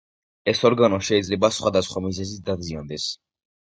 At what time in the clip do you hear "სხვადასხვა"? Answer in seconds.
1.59-2.05